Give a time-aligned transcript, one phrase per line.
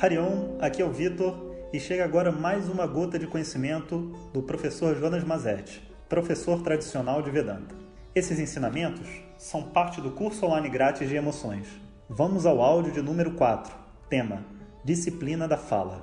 [0.00, 4.96] Harion, aqui é o Vitor e chega agora mais uma gota de conhecimento do professor
[4.96, 7.74] Jonas Mazetti, professor tradicional de Vedanta.
[8.14, 9.06] Esses ensinamentos
[9.38, 11.68] são parte do curso online grátis de emoções.
[12.08, 13.72] Vamos ao áudio de número 4,
[14.08, 14.44] tema
[14.84, 16.02] Disciplina da Fala.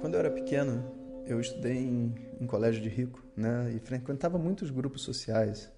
[0.00, 0.84] Quando eu era pequeno,
[1.26, 3.72] eu estudei em, em colégio de rico, né?
[3.74, 5.70] E frequentava muitos grupos sociais,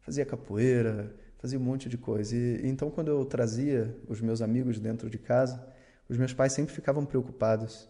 [0.00, 2.36] fazia capoeira, fazia um monte de coisa.
[2.36, 5.64] E, então, quando eu trazia os meus amigos dentro de casa,
[6.08, 7.88] os meus pais sempre ficavam preocupados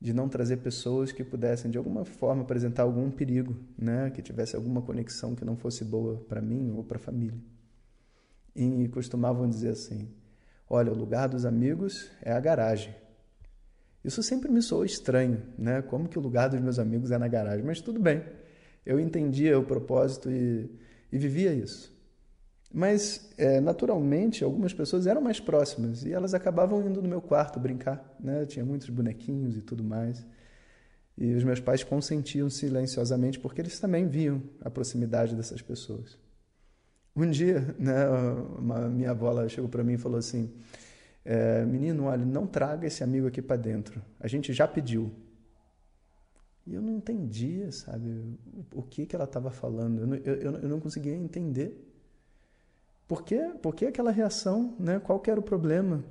[0.00, 4.54] de não trazer pessoas que pudessem de alguma forma apresentar algum perigo, né, que tivesse
[4.54, 7.38] alguma conexão que não fosse boa para mim ou para a família.
[8.54, 10.08] E costumavam dizer assim:
[10.68, 12.94] "Olha, o lugar dos amigos é a garagem".
[14.04, 15.80] Isso sempre me soou estranho, né?
[15.80, 17.64] Como que o lugar dos meus amigos é na garagem?
[17.64, 18.22] Mas tudo bem.
[18.84, 20.70] Eu entendia o propósito e,
[21.10, 21.93] e vivia isso.
[22.76, 27.60] Mas, é, naturalmente, algumas pessoas eram mais próximas e elas acabavam indo no meu quarto
[27.60, 28.16] brincar.
[28.18, 28.44] Né?
[28.46, 30.26] Tinha muitos bonequinhos e tudo mais.
[31.16, 36.18] E os meus pais consentiam silenciosamente porque eles também viam a proximidade dessas pessoas.
[37.14, 38.08] Um dia, né,
[38.58, 40.52] uma, minha avó chegou para mim e falou assim:
[41.24, 44.02] é, Menino, olha, não traga esse amigo aqui para dentro.
[44.18, 45.12] A gente já pediu.
[46.66, 48.08] E eu não entendia, sabe,
[48.74, 50.16] o, o que, que ela estava falando.
[50.16, 51.93] Eu eu, eu não conseguia entender.
[53.06, 53.52] Por quê?
[53.62, 54.74] Por que aquela reação?
[54.78, 54.98] Né?
[54.98, 56.04] Qual que era o problema?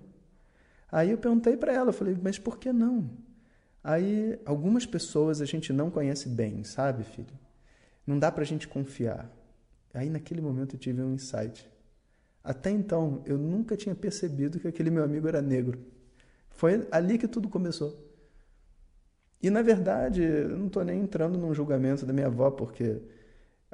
[0.91, 3.09] Aí eu perguntei para ela, falei, mas por que não?
[3.83, 7.33] Aí algumas pessoas a gente não conhece bem, sabe, filho?
[8.05, 9.29] Não dá para a gente confiar.
[9.93, 11.69] Aí naquele momento eu tive um insight.
[12.43, 15.79] Até então eu nunca tinha percebido que aquele meu amigo era negro.
[16.49, 17.97] Foi ali que tudo começou.
[19.41, 23.01] E na verdade, eu não estou nem entrando num julgamento da minha avó, porque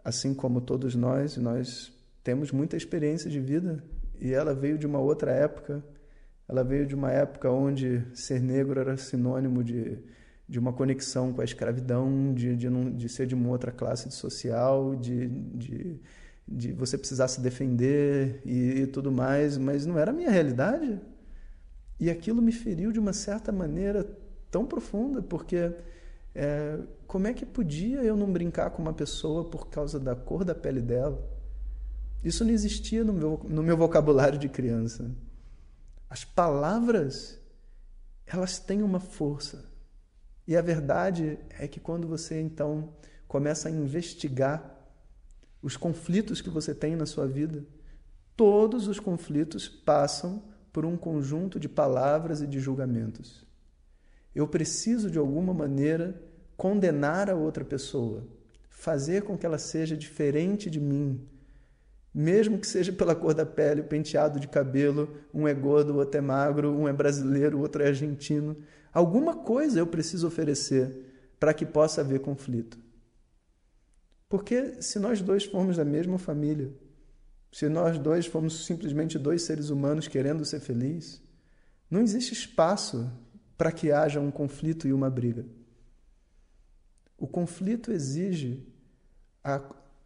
[0.03, 1.91] assim como todos nós, nós
[2.30, 3.83] temos muita experiência de vida
[4.22, 5.83] e ela veio de uma outra época.
[6.47, 9.97] Ela veio de uma época onde ser negro era sinônimo de,
[10.47, 14.11] de uma conexão com a escravidão, de, de, não, de ser de uma outra classe
[14.11, 15.99] social, de, de,
[16.48, 21.02] de você precisar se defender e, e tudo mais, mas não era a minha realidade.
[21.99, 24.08] E aquilo me feriu de uma certa maneira
[24.52, 25.73] tão profunda, porque
[26.36, 26.77] é,
[27.08, 30.53] como é que podia eu não brincar com uma pessoa por causa da cor da
[30.53, 31.39] pele dela?
[32.23, 35.09] Isso não existia no meu, no meu vocabulário de criança.
[36.09, 37.39] As palavras,
[38.25, 39.69] elas têm uma força.
[40.47, 42.93] E a verdade é que quando você então
[43.27, 44.75] começa a investigar
[45.61, 47.63] os conflitos que você tem na sua vida,
[48.35, 50.43] todos os conflitos passam
[50.73, 53.45] por um conjunto de palavras e de julgamentos.
[54.33, 56.21] Eu preciso, de alguma maneira,
[56.55, 58.27] condenar a outra pessoa,
[58.69, 61.27] fazer com que ela seja diferente de mim,
[62.14, 65.97] mesmo que seja pela cor da pele, o penteado de cabelo, um é gordo, o
[65.97, 68.58] outro é magro, um é brasileiro, o outro é argentino.
[68.92, 71.05] Alguma coisa eu preciso oferecer
[71.39, 72.80] para que possa haver conflito.
[74.27, 76.71] Porque se nós dois formos da mesma família,
[77.52, 81.21] se nós dois formos simplesmente dois seres humanos querendo ser felizes,
[81.89, 83.11] não existe espaço
[83.58, 85.45] para que haja um conflito e uma briga.
[87.17, 88.65] O conflito exige
[89.43, 89.61] a,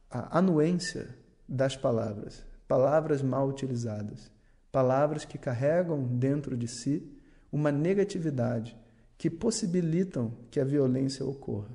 [0.09, 4.31] a anuência das palavras, palavras mal utilizadas,
[4.71, 7.11] palavras que carregam dentro de si
[7.51, 8.75] uma negatividade
[9.17, 11.69] que possibilitam que a violência ocorra.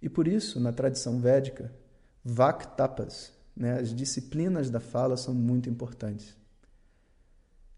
[0.00, 1.72] E por isso, na tradição védica,
[2.24, 6.36] Vaktapas, né, as disciplinas da fala são muito importantes.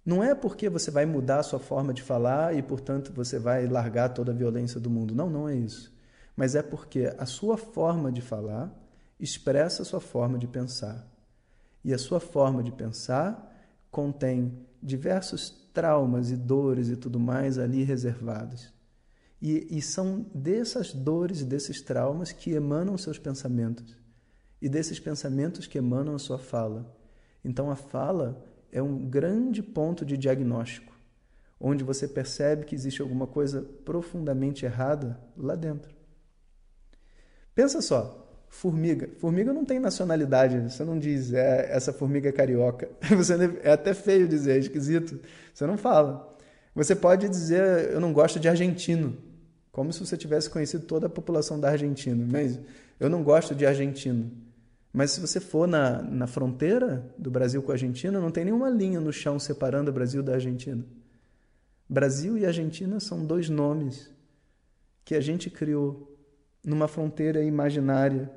[0.05, 3.67] Não é porque você vai mudar a sua forma de falar e, portanto, você vai
[3.67, 5.15] largar toda a violência do mundo.
[5.15, 5.93] Não, não é isso.
[6.35, 8.75] Mas é porque a sua forma de falar
[9.21, 11.07] expressa a sua forma de pensar.
[11.85, 13.47] E a sua forma de pensar
[13.91, 18.73] contém diversos traumas e dores e tudo mais ali reservados.
[19.41, 23.97] E, e são dessas dores e desses traumas que emanam seus pensamentos.
[24.61, 26.95] E desses pensamentos que emanam a sua fala.
[27.45, 30.95] Então a fala é um grande ponto de diagnóstico,
[31.59, 35.95] onde você percebe que existe alguma coisa profundamente errada lá dentro.
[37.55, 39.09] Pensa só, Formiga.
[39.19, 40.59] Formiga não tem nacionalidade.
[40.71, 42.91] Você não diz, é, essa formiga é carioca.
[43.17, 45.21] Você é até feio dizer, é esquisito.
[45.55, 46.37] Você não fala.
[46.75, 49.17] Você pode dizer, eu não gosto de argentino.
[49.71, 52.27] Como se você tivesse conhecido toda a população da Argentina.
[52.29, 52.59] Mas
[52.99, 54.31] eu não gosto de argentino.
[54.93, 58.69] Mas se você for na, na fronteira do Brasil com a Argentina, não tem nenhuma
[58.69, 60.85] linha no chão separando o Brasil da Argentina.
[61.89, 64.11] Brasil e Argentina são dois nomes
[65.05, 66.20] que a gente criou
[66.65, 68.31] numa fronteira imaginária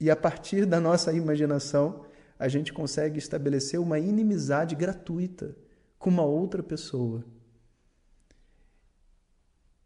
[0.00, 2.04] e a partir da nossa imaginação,
[2.38, 5.56] a gente consegue estabelecer uma inimizade gratuita
[5.98, 7.24] com uma outra pessoa.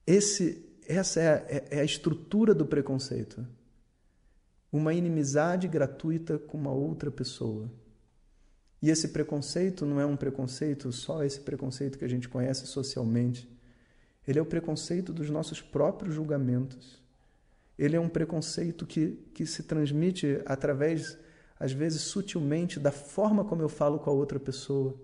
[0.06, 3.46] Esse, essa é a, é, é a estrutura do preconceito.
[4.70, 7.70] Uma inimizade gratuita com uma outra pessoa.
[8.82, 13.48] E esse preconceito não é um preconceito só esse preconceito que a gente conhece socialmente.
[14.26, 17.01] Ele é o preconceito dos nossos próprios julgamentos.
[17.82, 21.18] Ele é um preconceito que, que se transmite através,
[21.58, 24.94] às vezes sutilmente, da forma como eu falo com a outra pessoa.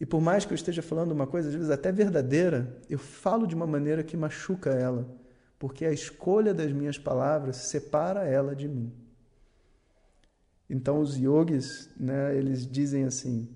[0.00, 3.46] E por mais que eu esteja falando uma coisa, às vezes até verdadeira, eu falo
[3.46, 5.08] de uma maneira que machuca ela,
[5.56, 8.92] porque a escolha das minhas palavras separa ela de mim.
[10.68, 13.48] Então os yogis, né, eles dizem assim,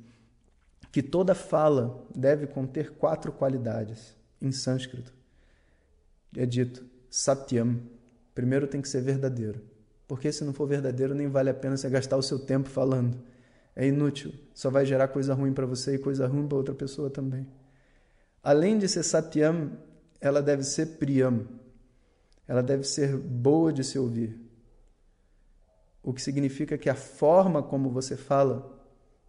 [0.92, 5.12] que toda fala deve conter quatro qualidades em sânscrito.
[6.36, 7.80] É dito satyam.
[8.34, 9.62] Primeiro tem que ser verdadeiro.
[10.08, 13.18] Porque se não for verdadeiro, nem vale a pena você gastar o seu tempo falando.
[13.74, 14.32] É inútil.
[14.54, 17.46] Só vai gerar coisa ruim para você e coisa ruim para outra pessoa também.
[18.42, 19.72] Além de ser satyam,
[20.20, 21.46] ela deve ser priyam.
[22.46, 24.38] Ela deve ser boa de se ouvir.
[26.02, 28.78] O que significa que a forma como você fala,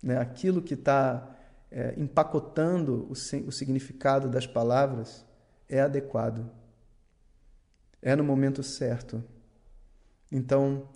[0.01, 1.38] né, aquilo que está
[1.71, 5.25] é, empacotando o, o significado das palavras,
[5.69, 6.50] é adequado.
[8.03, 9.23] É no momento certo.
[10.29, 10.89] Então,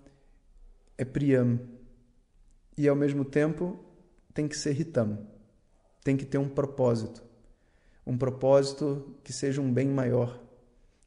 [0.97, 1.59] é priyam
[2.77, 3.79] e ao mesmo tempo
[4.33, 5.25] tem que ser ritam,
[6.03, 7.23] tem que ter um propósito,
[8.05, 10.39] um propósito que seja um bem maior.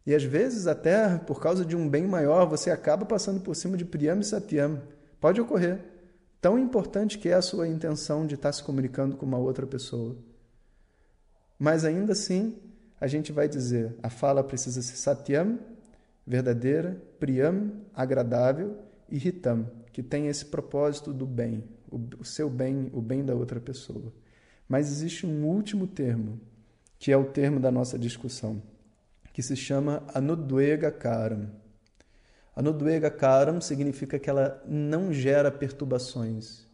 [0.07, 3.77] E às vezes, até por causa de um bem maior, você acaba passando por cima
[3.77, 4.83] de Priyam e Satyam.
[5.21, 5.85] Pode ocorrer.
[6.41, 10.17] Tão importante que é a sua intenção de estar se comunicando com uma outra pessoa.
[11.59, 12.59] Mas ainda assim,
[12.99, 15.59] a gente vai dizer: a fala precisa ser Satyam,
[16.27, 18.77] verdadeira, Priyam, agradável,
[19.11, 23.61] e Ritam, que tem esse propósito do bem, o, seu bem, o bem da outra
[23.61, 24.13] pessoa.
[24.69, 26.41] Mas existe um último termo,
[26.99, 28.63] que é o termo da nossa discussão,
[29.33, 31.51] que se chama Anudvega Karam.
[32.55, 36.67] Anudvega Karam significa que ela não gera perturbações.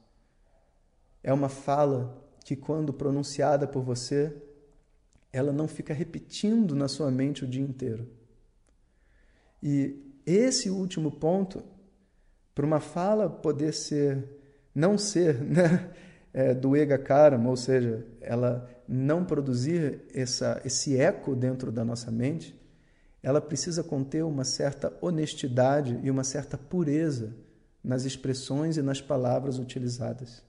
[1.22, 4.34] É uma fala que, quando pronunciada por você,
[5.32, 8.08] ela não fica repetindo na sua mente o dia inteiro.
[9.68, 11.60] E esse último ponto
[12.54, 14.24] para uma fala poder ser,
[14.72, 15.90] não ser né,
[16.32, 22.12] é, do ega karma, ou seja, ela não produzir essa, esse eco dentro da nossa
[22.12, 22.56] mente,
[23.20, 27.34] ela precisa conter uma certa honestidade e uma certa pureza
[27.82, 30.44] nas expressões e nas palavras utilizadas.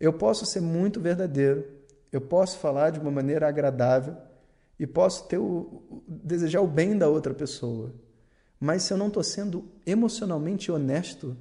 [0.00, 1.64] Eu posso ser muito verdadeiro,
[2.10, 4.16] eu posso falar de uma maneira agradável
[4.84, 7.94] e posso ter o, desejar o bem da outra pessoa.
[8.60, 11.34] Mas se eu não estou sendo emocionalmente honesto,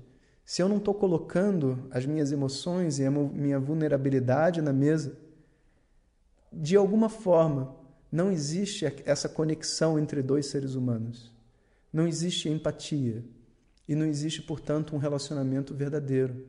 [0.45, 5.17] se eu não estou colocando as minhas emoções e a minha vulnerabilidade na mesa,
[6.53, 7.75] de alguma forma
[8.09, 11.29] não existe essa conexão entre dois seres humanos.
[11.91, 13.25] Não existe empatia.
[13.89, 16.47] E não existe, portanto, um relacionamento verdadeiro.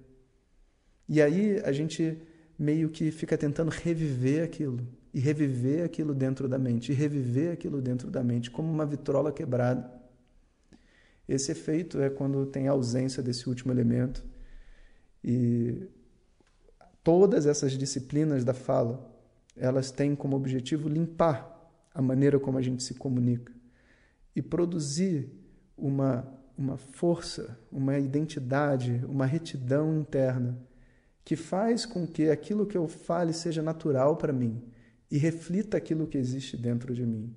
[1.08, 2.22] E aí a gente
[2.56, 7.80] meio que fica tentando reviver aquilo, e reviver aquilo dentro da mente, e reviver aquilo
[7.80, 9.88] dentro da mente, como uma vitrola quebrada.
[11.28, 14.24] Esse efeito é quando tem ausência desse último elemento.
[15.22, 15.86] E
[17.04, 19.08] todas essas disciplinas da fala,
[19.56, 23.52] elas têm como objetivo limpar a maneira como a gente se comunica
[24.34, 25.30] e produzir
[25.78, 26.26] uma,
[26.58, 30.58] uma força, uma identidade, uma retidão interna
[31.24, 34.73] que faz com que aquilo que eu fale seja natural para mim
[35.14, 37.32] e reflita aquilo que existe dentro de mim.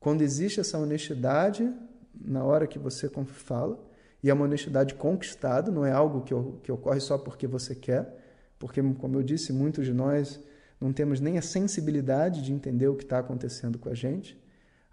[0.00, 1.72] Quando existe essa honestidade,
[2.12, 3.80] na hora que você fala,
[4.20, 8.18] e é uma honestidade conquistada, não é algo que, que ocorre só porque você quer,
[8.58, 10.40] porque, como eu disse, muitos de nós
[10.80, 14.36] não temos nem a sensibilidade de entender o que está acontecendo com a gente.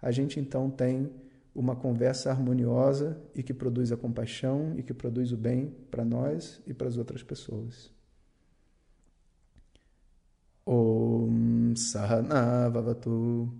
[0.00, 1.10] A gente então tem
[1.52, 6.62] uma conversa harmoniosa e que produz a compaixão e que produz o bem para nós
[6.64, 7.90] e para as outras pessoas.
[10.64, 13.50] Om Sahana Vavatu